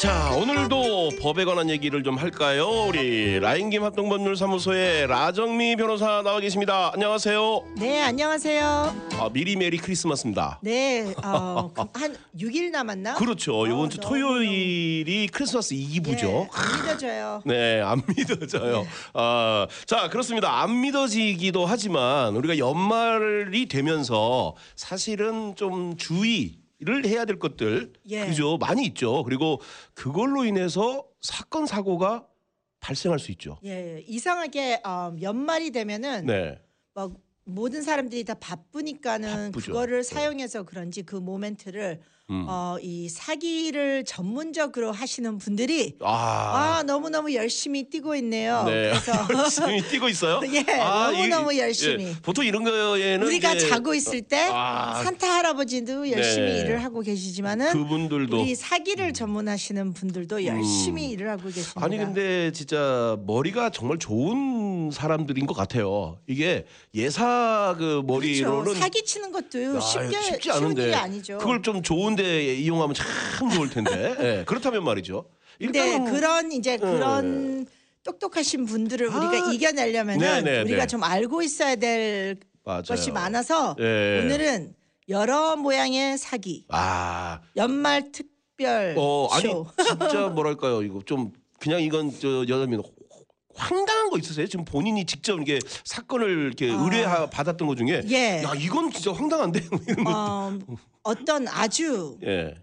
[0.00, 2.86] 자 오늘도 법에 관한 얘기를 좀 할까요?
[2.88, 6.90] 우리 라인김 합동법률사무소의 라정미 변호사 나와 계십니다.
[6.94, 7.64] 안녕하세요.
[7.76, 8.64] 네, 안녕하세요.
[9.18, 10.58] 아, 미리 메리 크리스마스입니다.
[10.62, 13.16] 네, 어, 그한 6일 남았나?
[13.16, 13.66] 그렇죠.
[13.66, 16.48] 이번 어, 주 너무, 토요일이 크리스마스 예, 2부죠.
[16.50, 17.42] 안 믿어져요.
[17.44, 18.86] 네, 안 믿어져요.
[19.12, 20.62] 아, 자, 그렇습니다.
[20.62, 28.26] 안 믿어지기도 하지만 우리가 연말이 되면서 사실은 좀 주의 를 해야 될 것들 예.
[28.26, 29.22] 그죠 많이 있죠.
[29.24, 29.60] 그리고
[29.92, 32.26] 그걸로 인해서 사건 사고가
[32.80, 33.58] 발생할 수 있죠.
[33.64, 36.58] 예, 이상하게 어, 연말이 되면은 네,
[36.94, 39.72] 뭐 모든 사람들이 다 바쁘니까는 바쁘죠.
[39.72, 40.02] 그거를 네.
[40.02, 42.44] 사용해서 그런지 그 모멘트를 음.
[42.48, 48.62] 어, 이 사기를 전문적으로 하시는 분들이 아, 아, 너무 너무 열심히 뛰고 있네요.
[48.64, 49.12] 네, 그래서
[49.66, 50.40] 열심히 뛰고 있어요.
[50.52, 52.04] 예, 너무 너무 이- 열심히.
[52.04, 55.02] 예, 보통 이런 거에는 우리가 이제 자고 있을 때 아.
[55.02, 56.60] 산타 할아버지도 열심히 네.
[56.60, 61.80] 일을 하고 계시지만은 그분들도 우리 사기를 전문하시는 분들도 열심히 일을 하고 계십니다.
[61.80, 61.82] 음.
[61.82, 66.18] 아니 근데 진짜 머리가 정말 좋은 사람들인 것 같아요.
[66.28, 68.80] 이게 예사 그 머리로는 그렇죠.
[68.80, 71.38] 사기 치는 것도 야, 쉽게 쉽지 않은데 일이 아니죠.
[71.38, 74.16] 그걸 좀 좋은 데 이용하면 참 좋을 텐데.
[74.20, 75.24] 예, 그렇다면 말이죠.
[75.58, 77.66] 일단은 그런 이제 그런
[78.02, 79.52] 똑똑하신 분들을 우리가 아.
[79.52, 80.86] 이겨내려면은 네, 네, 우리가 네.
[80.86, 82.82] 좀 알고 있어야 될 맞아요.
[82.82, 84.22] 것이 많아서 예.
[84.24, 84.74] 오늘은
[85.08, 89.66] 여러 모양의 사기 아, 연말 특별 어, 아니 쇼.
[89.84, 92.82] 진짜 뭐랄까요 이거 좀 그냥 이건 저 여자분
[93.70, 94.46] 황당한 거 있으세요?
[94.46, 96.82] 지금 본인이 직접 이게 사건을 이렇게 아.
[96.82, 98.42] 의뢰 받았던 것 중에 예.
[98.42, 100.12] 야 이건 진짜 황당한데 뭐 이런 거.
[100.14, 100.58] 어,
[101.02, 102.54] 어떤 아주 예.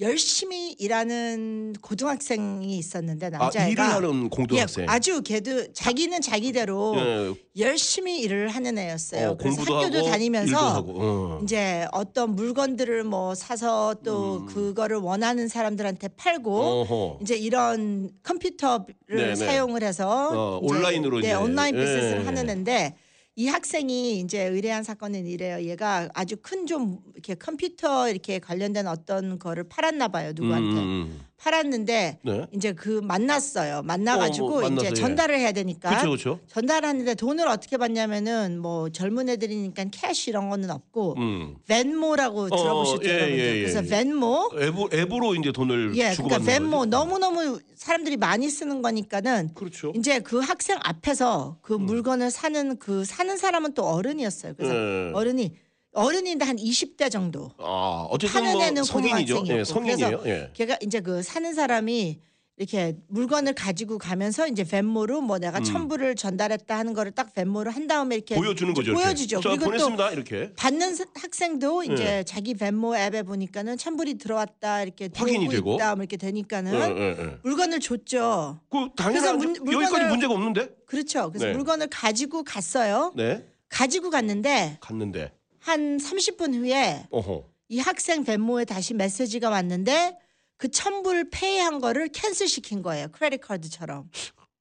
[0.00, 4.84] 열심히 일하는 고등학생이 있었는데 아 남자애가 일을 하는 공동학생.
[4.84, 7.34] 예, 아주 걔도 자기는 자기대로 예.
[7.62, 9.30] 열심히 일을 하는 애였어요.
[9.30, 10.84] 어, 그래서 학교도 하고, 다니면서.
[10.88, 11.40] 어.
[11.42, 14.46] 이제 어떤 물건들을 뭐 사서 또 음.
[14.46, 17.18] 그거를 원하는 사람들한테 팔고 어허.
[17.20, 19.34] 이제 이런 컴퓨터를 네네.
[19.34, 21.34] 사용을 해서 어, 이제 온라인으로 네, 이제.
[21.34, 22.24] 온라인 비즈니스를 예.
[22.24, 22.96] 하는 애인데
[23.34, 25.62] 이 학생이 이제 의뢰한 사건은 이래요.
[25.66, 30.32] 얘가 아주 큰 좀 이렇게 컴퓨터 이렇게 관련된 어떤 거를 팔았나 봐요.
[30.34, 30.80] 누구한테.
[30.80, 32.46] 음, 팔았는데 네.
[32.52, 33.82] 이제 그 만났어요.
[33.82, 34.94] 만나가지고 어, 뭐 만나서, 이제 예.
[34.94, 36.40] 전달을 해야 되니까 그렇죠, 그렇죠.
[36.46, 41.56] 전달하는데 돈을 어떻게 받냐면은 뭐 젊은 애들이니까 cash 이런 거는 없고 음.
[41.66, 43.38] Venmo라고 어, 들어보셨죠, 예, 여러분들.
[43.38, 43.88] 예, 예, 그래서 예.
[43.88, 46.84] Venmo 앱으로, 앱으로 이제 돈을 예, 주고 그러니까 거죠.
[46.86, 49.92] 너무 너무 사람들이 많이 쓰는 거니까는 그렇죠.
[49.96, 54.54] 이제 그 학생 앞에서 그 물건을 사는 그 사는 사람은 또 어른이었어요.
[54.56, 55.12] 그래서 예.
[55.12, 55.56] 어른이
[55.92, 57.50] 어른인데 한 20대 정도.
[57.58, 59.34] 아, 어쨌든 파는 뭐 애는 성인이죠.
[59.42, 59.58] 고등학생이었고.
[59.60, 60.22] 예, 성인이에요.
[60.26, 60.50] 예.
[60.54, 62.18] 걔가 이제 그 사는 사람이
[62.58, 67.86] 이렇게 물건을 가지고 가면서 이제 벤모로 뭐 내가 첨부를 전달했다 하는 거를 딱 벤모로 한
[67.86, 68.40] 다음에 이렇게 음.
[68.42, 68.90] 보여주는 거죠.
[68.92, 69.04] 이렇게.
[69.04, 69.40] 보여주죠.
[69.40, 70.10] 자, 그리고 또 보냈습니다.
[70.12, 70.52] 이렇게.
[70.54, 72.22] 받는 사- 학생도 이제 네.
[72.24, 75.74] 자기 벤모 앱에 보니까는 첨불이 들어왔다 이렇게 확인이 들어오고 되고.
[75.74, 77.38] 있다 뭐 이렇게 되니까는 예, 예, 예.
[77.42, 78.60] 물건을 줬죠.
[78.70, 80.68] 그 당연히 문- 여기까지 물건을- 문제가 없는데?
[80.86, 81.28] 그렇죠.
[81.30, 81.52] 그래서 네.
[81.54, 83.12] 물건을 가지고 갔어요.
[83.16, 83.44] 네.
[83.70, 85.32] 가지고 갔는데 갔는데.
[85.62, 87.44] 한 30분 후에 어허.
[87.68, 90.16] 이 학생 Venmo에 다시 메시지가 왔는데
[90.56, 93.08] 그 천불 pay한 거를 cancel 시킨 거예요.
[93.12, 94.10] 크레딧 카드처럼.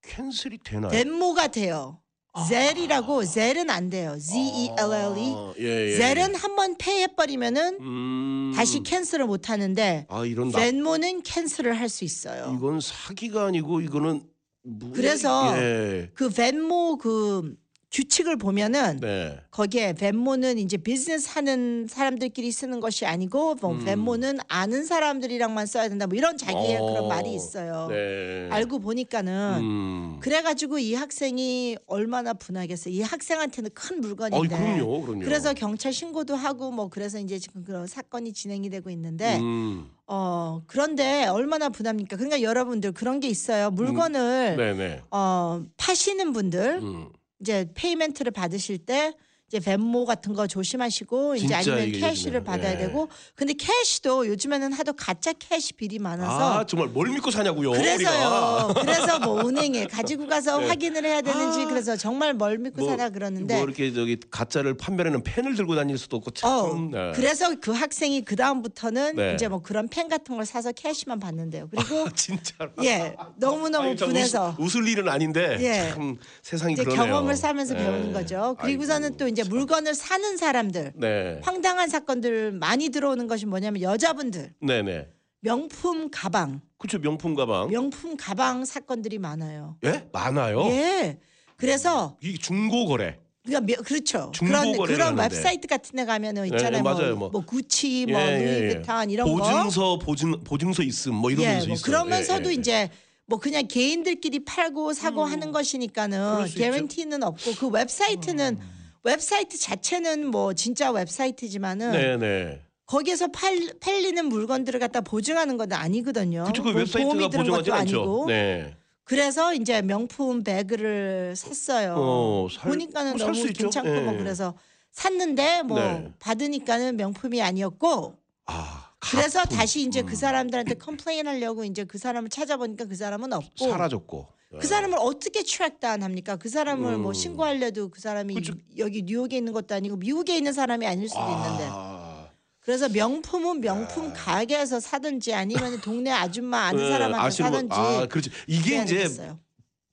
[0.04, 0.90] 캔슬이 되나요?
[0.92, 2.00] 벤모가 돼요.
[2.48, 4.18] 젤이라고 젤은 안 돼요.
[4.18, 5.34] Z E L L E.
[5.36, 5.98] 아, 예, 예.
[5.98, 8.54] Zelle은 한 번 pay해 버리면은 음.
[8.56, 12.56] 다시 cancel을 못 하는데 아, 이런 나 Venmo는 cancel을 할 수 있어요.
[12.58, 14.24] 이건 사기가 아니고 이거는
[14.64, 16.10] 뭐- 그래서 예.
[16.14, 17.54] 그 벤모 그
[17.92, 19.38] 규칙을 보면은 네.
[19.52, 23.84] 거기에 벤모는 이제 비즈니스 하는 사람들끼리 쓰는 것이 아니고 뭐 음.
[23.84, 27.88] 벤모는 아는 사람들이랑만 써야 된다 뭐 이런 자기의 어, 그런 말이 있어요.
[27.90, 28.48] 네.
[28.50, 30.18] 알고 보니까는 음.
[30.22, 32.94] 그래가지고 이 학생이 얼마나 분하겠어요.
[32.94, 34.48] 이 학생한테는 큰 물건인데.
[34.48, 35.02] 그럼요.
[35.02, 35.26] 그럼요.
[35.26, 39.90] 그래서 경찰 신고도 하고 뭐 그래서 이제 지금 그런 사건이 진행이 되고 있는데 음.
[40.08, 42.16] 어 그런데 얼마나 분합니까?
[42.16, 43.70] 그러니까 여러분들 그런 게 있어요.
[43.72, 45.02] 물건을 네, 네.
[45.12, 47.10] 어 파시는 분들 음.
[47.42, 49.14] 이제 payment를 받으실 때
[49.52, 52.78] 이제 Venmo 같은 거 조심하시고 이제 아니면 cash를 받아야 예.
[52.78, 57.72] 되고 근데 cash도 요즘에는 하도 가짜 cash bill이 많아서 아, 정말 뭘 믿고 사냐고요.
[57.72, 57.82] 우리가.
[57.82, 58.74] 그래서요.
[58.80, 60.68] 그래서 뭐 은행에 가지고 가서 네.
[60.70, 61.68] 확인을 해야 되는지 아.
[61.68, 65.98] 그래서 정말 뭘 믿고 뭐, 사나 그러는데 뭐 이렇게 저기 가짜를 판매하는 펜을 들고 다닐
[65.98, 66.50] 수도 없고 참.
[66.50, 67.12] 어, 네.
[67.14, 69.34] 그래서 그 학생이 그 다음부터는 네.
[69.34, 71.68] 이제 뭐 그런 펜 같은 걸 사서 cash만 받는데요.
[71.70, 72.72] 그리고 진짜로.
[72.84, 75.92] 예 너무 너무 분해서 웃, 웃을 일은 아닌데 예.
[75.92, 76.96] 참 세상이 그러네요.
[77.04, 77.84] 경험을 쌓으면서 네.
[77.84, 78.56] 배우는 거죠.
[78.62, 79.50] 그리고서는 아이고, 또 이제 참.
[79.54, 81.40] 물건을 사는 사람들 네.
[81.44, 85.08] 황당한 사건들 많이 들어오는 것이 뭐냐면 여자분들 네, 네.
[85.42, 87.00] 명품 가방, 그렇죠.
[87.00, 87.70] 명품 가방.
[87.70, 89.78] 명품 가방 사건들이 많아요.
[89.84, 90.08] 예?
[90.12, 90.66] 많아요.
[90.68, 91.20] 예.
[91.58, 93.18] 그래서 이 중고 거래.
[93.44, 94.32] 그러니까 며- 그렇죠.
[94.36, 95.36] 중고 그런 거래를 그런 하는데.
[95.36, 96.78] 웹사이트 같은 데 가면은 있잖아요.
[96.78, 97.10] 예, 맞아요.
[97.16, 97.30] 뭐, 뭐.
[97.30, 98.60] 뭐 구치, 뭐 예, 예, 예.
[98.74, 99.36] 루이비탄 이런 거.
[99.36, 101.84] 보증서 보증 보증서 있음 뭐 이런 예, 서뭐 있어요.
[101.86, 102.54] 그러면서도 예, 예.
[102.60, 102.90] 이제
[103.26, 106.34] 뭐 그냥 개인들끼리 팔고 사고 하는 것이니까는 음.
[106.36, 106.64] 그럴 수 있죠.
[106.68, 106.72] 음.
[106.72, 108.60] guarantee는 없고 그 웹사이트는
[109.04, 112.62] 웹사이트 자체는 뭐 진짜 웹사이트지만은 네네.
[112.86, 116.44] 거기에서 팔, 팔리는 물건들을 갖다 보증하는 건 아니거든요.
[116.48, 118.00] 그쵸 그뭐 웹사이트가 보증하지 것도 않죠.
[118.02, 118.26] 아니고.
[118.28, 118.76] 네.
[119.04, 121.96] 그래서 이제 명품 백을 샀어요.
[121.98, 123.46] 어, 살- 보니까는 뭐 너무.
[123.54, 124.18] 괜찮고 뭐 예.
[124.18, 124.54] 그래서
[124.92, 126.12] 샀는데 뭐 네.
[126.20, 128.16] 받으니까는 명품이 아니었고
[128.46, 129.44] 아 그래서.
[129.46, 130.06] 다시 이제 음.
[130.06, 134.28] 그 사람들한테 complain 하려고 이제 그 사람을 찾아보니까 그 사람은 없고 사라졌고.
[134.60, 136.36] 그 사람을 어떻게 track down 합니까?
[136.36, 137.14] 그 사람을 뭐 음.
[137.14, 138.54] 신고하려도 그 사람이 그쵸.
[138.78, 142.28] 여기 뉴욕에 있는 것도 아니고 미국에 있는 사람이 아닐 수도 있는데 아,
[142.60, 148.06] 그래서 명품은 명품 가게에서 사든지 아니면 동네 아줌마 아는 예, 사람한테 아시는 분- 사든지 아,
[148.08, 148.30] 그렇지.
[148.48, 149.40] 이게 이제 되겠어요.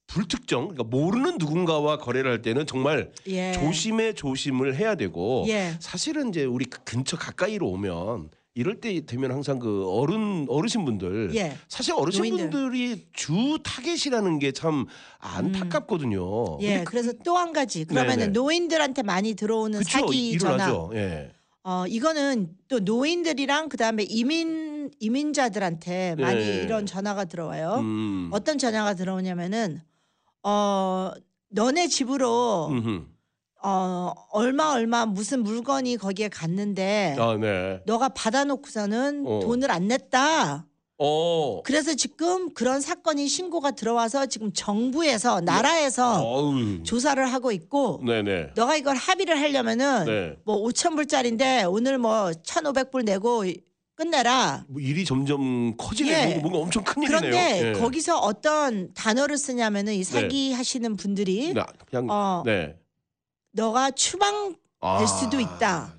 [0.08, 3.52] 불특정, 그러니까 모르는 누군가와 거래를 할 때는 정말 예.
[3.52, 5.76] 조심에 조심을 해야 되고 예.
[5.81, 11.31] 사실은 이제 우리 그 근처 가까이로 오면 이럴 때 되면 항상 그 어른 어르신 분들
[11.37, 11.56] 예.
[11.69, 12.50] 사실 어르신 노인들.
[12.50, 14.87] 분들이 주 타겟이라는 게 참
[15.20, 16.58] 안타깝거든요.
[16.62, 18.32] 예, 근데 그래서 또 한 가지 그러면은 네네.
[18.32, 20.88] 노인들한테 많이 들어오는 그쵸 사기 전화.
[20.94, 21.31] 예.
[21.62, 26.62] 어 이거는 또 노인들이랑 그다음에 이민 이민자들한테 많이 네.
[26.64, 27.76] 이런 전화가 들어와요.
[27.78, 28.31] 음.
[28.32, 29.81] 어떤 전화가 들어오냐면은
[30.43, 31.12] 어
[31.50, 33.06] 너네 집으로 음흠.
[33.62, 37.81] 어 얼마 얼마 무슨 물건이 거기에 갔는데 아, 네.
[37.87, 39.40] 너가 받아놓고서는 어.
[39.43, 40.64] 돈을 안 냈다.
[41.00, 41.62] 어.
[41.62, 46.82] 그래서 지금 그런 사건이 신고가 들어와서 지금 정부에서 나라에서 어우.
[46.84, 48.50] 조사를 하고 있고 네, 네.
[48.56, 50.37] 너가 이걸 합의를 하려면은 네.
[50.44, 53.44] 뭐 5천 불짜리인데 오늘 뭐 1,500불 내고
[53.96, 54.64] 끝내라.
[54.69, 56.10] 뭐 일이 점점 커지네.
[56.10, 56.25] 예.
[56.26, 57.20] 뭔가, 뭔가 엄청 큰 일이네요.
[57.20, 57.72] 그런데 예.
[57.81, 62.76] 거기서 어떤 단어를 쓰냐면은 이 사기 하시는 분들이 나- 그냥 어 네.
[63.58, 64.99] 너가 추방 아.
[64.99, 65.94] 될 수도 있다.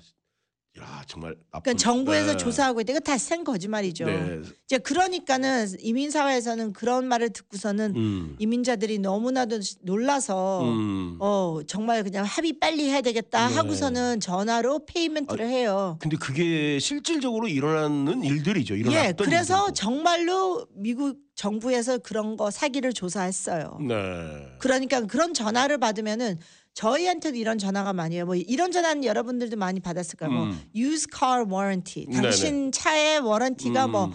[0.80, 1.62] 야, 정말 나쁜.
[1.62, 2.36] 그러니까 정부에서 네.
[2.38, 2.92] 조사하고 있다.
[2.92, 4.06] 이거 다 센 거짓말이죠.
[4.06, 4.40] 네.
[4.64, 8.36] 이제 그러니까는 이민 사회에서는 그런 말을 듣고서는 음.
[8.38, 11.16] 이민자들이 너무나도 놀라서 음.
[11.20, 13.54] 어 정말 그냥 합의 빨리 해야 되겠다 네.
[13.56, 15.98] 하고서는 전화로 payment를 해요.
[16.00, 18.74] 근데 그게 실질적으로 일어나는 일들이죠.
[18.76, 19.72] 예, 일어났던 그래서 일들이고.
[19.74, 23.78] 정말로 미국 정부에서 그런 거 사기를 조사했어요.
[23.86, 24.46] 네.
[24.60, 26.38] 그러니까 그런 전화를 받으면은
[26.74, 28.26] 저희한테도 이런 전화가 많이 해요.
[28.26, 30.32] 뭐 이런 전화는 여러분들도 많이 받았을 거예요.
[30.32, 30.60] 뭐 음.
[30.74, 32.06] used car warranty.
[32.06, 32.22] 네네.
[32.22, 33.90] 당신 차의 warranty가 음.
[33.90, 34.10] 뭐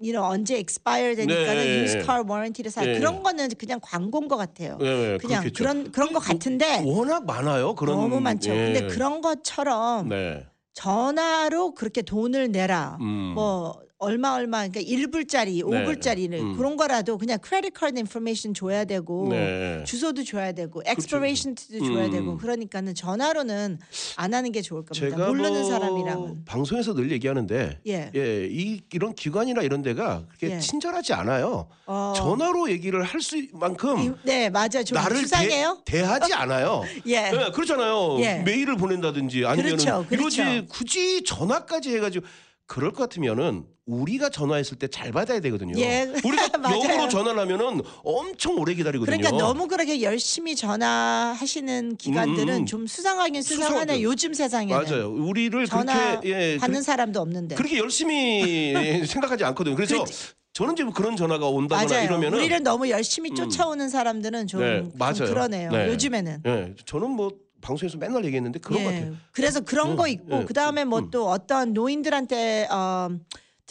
[0.00, 1.82] you know, 언제 expire 되니까는 네.
[1.82, 2.82] used car warranty를 사.
[2.82, 2.98] 네.
[2.98, 4.78] 그런 거는 그냥 광고인 것 같아요.
[4.78, 5.52] 네, 그냥 그렇겠죠.
[5.54, 7.74] 그런 그런 거뭐 같은데 워낙 많아요.
[7.74, 8.50] 그런 너무 많죠.
[8.50, 8.72] 예.
[8.72, 10.46] 근데 그런 것처럼 네.
[10.74, 12.96] 전화로 그렇게 돈을 내라.
[13.00, 13.32] 음.
[13.34, 16.56] 뭐 얼마 얼마 그러니까 1불짜리, 5불짜리는 음.
[16.56, 19.82] 그런 거라도 그냥 credit card information 줘야 되고 네.
[19.84, 22.10] 주소도 줘야 되고 expiration도 줘야 음.
[22.12, 23.80] 되고 그러니까는 전화로는
[24.16, 25.16] 안 하는 게 좋을 겁니다.
[25.16, 28.10] 제가 모르는 뭐 사람이랑은 방송에서 늘 얘기하는데 예.
[28.14, 30.60] 예, 이 이런 기관이나 이런 데가 그렇게 예.
[30.60, 31.68] 친절하지 않아요.
[31.86, 35.82] 어, 전화로 얘기를 할 수만큼 이- 네 맞아 좀 나를 수상해요.
[35.84, 36.84] 대, 하지 않아요.
[37.06, 37.32] 예.
[37.32, 38.20] 네, 그렇잖아요.
[38.20, 38.42] 예.
[38.44, 40.42] 메일을 보낸다든지 아니면 그렇죠, 그렇죠.
[40.42, 42.24] 이러지 굳이 전화까지 해가지고
[42.66, 45.78] 그럴 것 같으면은 우리가 전화했을 때 잘 받아야 되거든요.
[45.78, 46.02] 예.
[46.24, 46.48] 우리가.
[46.70, 49.16] 역으로 전화를 하면은 엄청 오래 기다리거든요.
[49.16, 52.66] 그러니까 너무 그렇게 열심히 전화하시는 기관들은 음, 음.
[52.66, 54.02] 좀 수상하긴 수상하네.
[54.02, 55.10] 요즘 세상에는 맞아요.
[55.10, 58.72] 우리를 전화 그렇게 예, 받는 사람도 없는데 그렇게 열심히
[59.06, 59.74] 생각하지 않거든요.
[59.74, 60.28] 그래서 그렇지.
[60.52, 62.04] 저는 지금 그런 전화가 온다거나 맞아요.
[62.04, 62.40] 이러면은 음.
[62.40, 65.14] 우리를 너무 열심히 쫓아오는 사람들은 좀, 네, 좀 맞아요.
[65.26, 65.70] 그러네요.
[65.70, 65.88] 네.
[65.88, 66.42] 요즘에는.
[66.46, 67.30] 예, 저는 뭐
[67.60, 69.14] 방송에서 맨날 얘기했는데 그런 것 같아요.
[69.32, 70.44] 그래서 그런 음, 거 있고 예.
[70.44, 71.10] 그 다음에 뭐 음.
[71.10, 73.08] 또 어떤 노인들한테 어,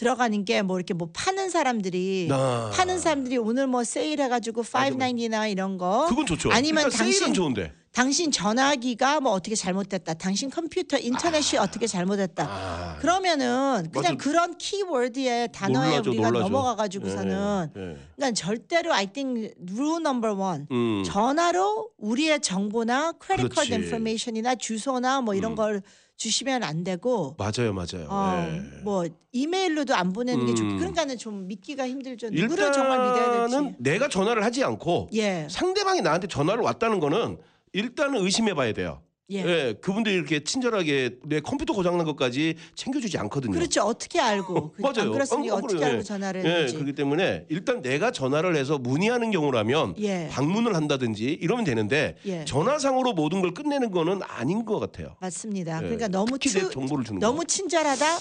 [0.02, 2.70] 들어가는 게 뭐 이렇게 뭐 파는 사람들이 아.
[2.72, 6.50] 파는 사람들이 오늘 뭐 세일해가지고 590나 이런 거 그건 좋죠.
[6.50, 7.72] 아니면 당신 세일은 좋은데.
[7.92, 10.14] 당신 전화기가 뭐 어떻게 잘못됐다.
[10.14, 12.44] 당신 컴퓨터 인터넷이 어떻게 잘못됐다.
[12.48, 14.16] 아, 그러면은 그냥 맞아.
[14.16, 16.48] 그런 키워드의 단어에 놀라죠, 우리가 놀라죠.
[16.48, 17.96] 넘어가가지고서는 예, 예.
[18.14, 21.02] 그러니까 절대로 I think rule number one 음.
[21.06, 23.84] 전화로 우리의 정보나 크레딧 카드 그렇지.
[23.86, 25.56] 인포메이션이나 주소나 뭐 이런 음.
[25.56, 25.82] 걸
[26.22, 28.06] 주시면 안 되고 맞아요, 맞아요.
[28.08, 28.82] 어, 예.
[28.82, 30.76] 뭐 이메일로도 안 보내는 게 좋고 음.
[30.78, 32.30] 그러니까는 좀 믿기가 힘들죠.
[32.30, 33.76] 누구를 정말 믿어야 일단은 될지.
[33.78, 35.46] 내가 전화를 하지 않고 예.
[35.48, 37.38] 상대방이 나한테 전화를 왔다는 거는
[37.72, 39.00] 일단은 의심해 봐야 돼요.
[39.30, 39.44] 예.
[39.44, 43.52] 예, 그분들이 이렇게 친절하게 내 컴퓨터 고장난 것까지 챙겨주지 않거든요.
[43.52, 43.82] 그렇죠.
[43.82, 44.72] 어떻게 알고?
[44.72, 45.02] 그- 맞아요.
[45.08, 45.56] 안 그렇습니까?
[45.58, 45.84] 안 어떻게.
[45.84, 46.74] 알고 전화를 예, 했는지.
[46.76, 50.28] 그렇기 때문에 일단 내가 전화를 해서 문의하는 경우라면 예.
[50.32, 52.46] 방문을 한다든지 이러면 되는데 예.
[52.46, 55.14] 전화상으로 모든 걸 끝내는 거는 아닌 것 같아요.
[55.20, 55.76] 맞습니다.
[55.76, 57.42] 예, 그러니까 너무 too, 정보를 주는 너무 거.
[57.42, 57.46] 음.
[57.46, 58.18] 친절하다.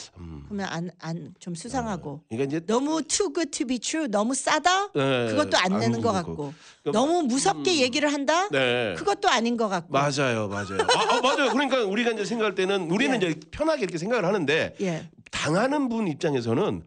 [0.50, 2.22] 그러면 안 안 좀 수상하고.
[2.28, 4.08] 그러니까 이제 너무 too good to be true.
[4.10, 4.90] 너무 싸다.
[4.96, 6.36] 예, 그것도 안 안 내는 것 그렇고.
[6.36, 6.54] 같고.
[6.84, 8.48] 그러니까 너무 무섭게 얘기를 한다.
[8.50, 8.94] 네.
[8.98, 9.92] 그것도 아닌 것 같고.
[9.94, 10.78] 맞아요, 맞아요.
[10.98, 11.51] 아, 아, 맞아요.
[11.51, 13.30] 그러니까 우리가 이제 생각할 때는 우리는 예.
[13.30, 15.10] 이제 편하게 이렇게 생각을 하는데 예.
[15.32, 16.84] 당하는 분 입장에서는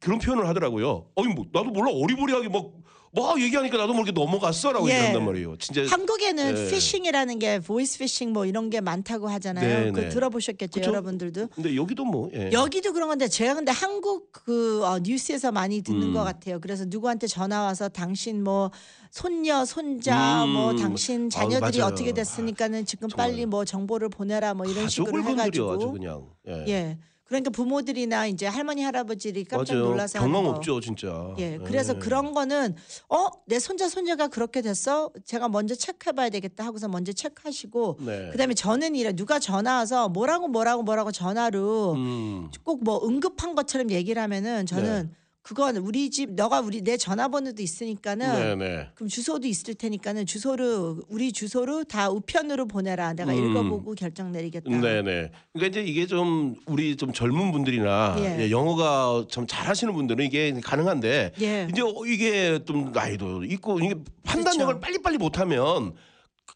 [0.00, 1.06] 그런 표현을 하더라고요.
[1.14, 2.70] 어이 뭐 나도 몰라 어리버리하게 막
[3.14, 4.94] 막 얘기하니까 나도 모르게 넘어갔어라고 예.
[4.94, 5.56] 얘기한단 말이에요.
[5.58, 6.70] 진짜 한국에는 예.
[6.70, 9.84] 피싱이라는 게 보이스 피싱 뭐 이런 게 많다고 하잖아요.
[9.84, 10.08] 네, 그 네.
[10.08, 10.90] 들어보셨겠죠, 그쵸?
[10.90, 11.48] 여러분들도.
[11.54, 12.50] 근데 여기도 뭐 예.
[12.52, 16.12] 여기도 그런 건데 제가 근데 한국 그 어, 뉴스에서 많이 듣는 음.
[16.12, 16.60] 것 같아요.
[16.60, 18.70] 그래서 누구한테 전화 와서 당신 뭐
[19.10, 20.50] 손녀, 손자, 음.
[20.50, 21.92] 뭐 당신 자녀들이 맞아요.
[21.92, 23.28] 어떻게 됐으니까는 지금 정말.
[23.28, 26.26] 빨리 뭐 정보를 보내라 뭐 이런 식으로 건드려 아주 해가지고 그냥.
[26.66, 26.98] 예.
[27.36, 27.40] 예.
[27.40, 29.86] 그러니까 부모들이나 이제 할머니 할아버지들이 깜짝 맞아요.
[29.88, 30.50] 놀라서 거.
[30.50, 31.34] 없죠, 진짜.
[31.38, 32.74] 예, 그래서 그런 거는
[33.08, 38.30] 어 내 손자 손녀가 그렇게 됐어 제가 먼저 체크해봐야 되겠다 하고서 먼저 체크하시고 네.
[38.30, 42.50] 그다음에 저는 이래 누가 전화 와서 뭐라고 뭐라고 뭐라고 전화로 음.
[42.62, 45.10] 꼭뭐 응급한 것처럼 얘기를 하면은 저는
[45.44, 48.88] 그건 우리 집 너가 우리 내 전화번호도 있으니까는 네, 네.
[48.94, 53.50] 그럼 주소도 있을 테니까는 주소를 우리 주소로 다 우편으로 보내라 내가 음.
[53.50, 54.70] 읽어보고 결정 내리겠다.
[54.70, 55.30] 네, 네.
[55.52, 58.44] 그러니까 이제 이게 좀 우리 좀 젊은 분들이나 예.
[58.44, 61.68] 예, 영어가 좀 잘하시는 분들은 이게 가능한데 예.
[61.70, 64.80] 이제 어, 이게 좀 나이도 있고 이게 판단력을 그렇죠.
[64.80, 65.92] 빨리빨리 못하면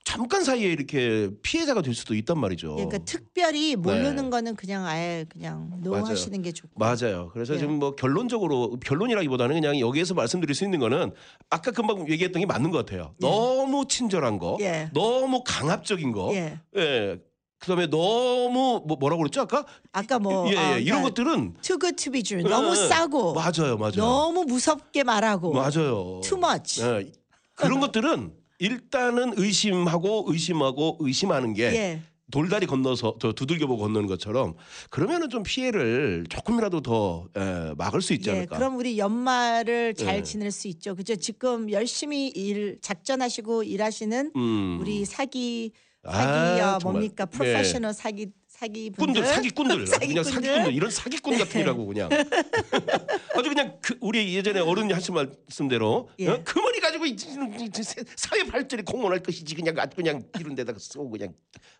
[0.04, 2.76] 잠깐 사이에 이렇게 피해자가 될 수도 있단 말이죠.
[2.78, 4.30] 예, 그러니까 특별히 모르는 네.
[4.30, 6.07] 거는 그냥 아예 그냥 노 맞아요.
[6.07, 6.73] 하시는 게 좋고.
[6.76, 7.30] 맞아요.
[7.33, 7.59] 그래서 예.
[7.59, 11.12] 지금 뭐 결론적으로 결론이라기보다는 그냥 여기에서 말씀드릴 수 있는 거는
[11.50, 13.14] 아까 금방 얘기했던 게 맞는 것 같아요.
[13.21, 14.88] 너무 친절한 거, 예.
[14.95, 16.59] 너무 강압적인 거, 예.
[16.76, 17.18] 예.
[17.59, 19.66] 그다음에 너무 뭐 뭐라고 그랬죠 아까?
[19.92, 20.57] 아까 뭐 예, 예.
[20.57, 22.42] 어, 이런 그러니까 것들은 too good to be true.
[22.49, 22.88] 너무 예, 예.
[22.88, 23.97] 싸고 맞아요, 맞아요.
[23.97, 26.21] 너무 무섭게 말하고 맞아요.
[26.23, 26.83] too much.
[26.83, 27.11] 예.
[27.54, 32.03] 그런 것들은 일단은 의심하고 의심하고 의심하는 게 예.
[32.31, 34.55] 돌다리 건너서 저 두들겨보고 건너는 것처럼
[34.91, 38.59] 그러면은 좀 피해를 조금이라도 더 예, 막을 수 있지 예, 않을까.
[38.59, 40.23] 그럼 우리 연말을 잘 예.
[40.23, 40.95] 지낼 수 있죠.
[40.95, 41.17] 그죠?
[41.17, 44.79] 지금 열심히 일 작전하시고 일하시는 음.
[44.81, 45.73] 우리 사기
[46.05, 46.93] 아, 사기 어, 정말.
[47.00, 47.25] 뭡니까?
[47.25, 47.31] 네.
[47.31, 50.25] 프로페셔널 사기 사기 분들 꾼들 사기꾼들 그냥 사기꾼들.
[50.25, 51.38] 사기꾼들 이런 사기꾼 네.
[51.45, 52.09] 같으라고 그냥
[53.37, 56.29] 아주 그냥 그 우리 예전에 어른이 하신 말씀대로 예.
[56.29, 56.43] 어?
[56.45, 60.57] 그 머리 가지고 이- 이- 이- 이- 사회 발전에 공헌할 것이지 그냥 아주 그냥 이런
[60.57, 61.33] 데다가 쓰고 그냥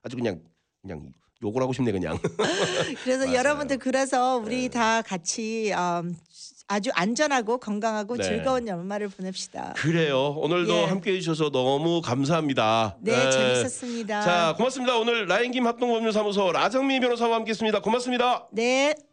[0.05, 0.41] 아주 그냥
[0.83, 2.17] 그냥 욕을 하고 싶네 그냥
[3.03, 3.35] 그래서.
[3.35, 6.17] 여러분들 그래서 우리 다 같이 음,
[6.69, 8.23] 아주 안전하고 건강하고 네.
[8.23, 9.73] 즐거운 연말을 보냅시다.
[9.77, 10.85] 그래요 오늘도 예.
[10.85, 13.31] 함께 해주셔서 너무 감사합니다 네, 예.
[13.31, 14.21] 재밌었습니다.
[14.21, 18.47] 자 고맙습니다 오늘 라인김 합동법률사무소 라정미 변호사와 함께했습니다 고맙습니다.
[18.53, 18.95] 네.